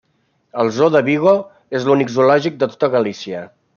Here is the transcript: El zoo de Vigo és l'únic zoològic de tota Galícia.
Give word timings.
El 0.61 0.71
zoo 0.77 0.87
de 0.95 1.01
Vigo 1.09 1.33
és 1.81 1.85
l'únic 1.91 2.13
zoològic 2.15 2.59
de 2.65 2.71
tota 2.73 2.91
Galícia. 2.97 3.45